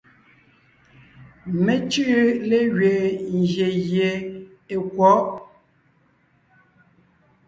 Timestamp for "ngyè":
3.37-3.67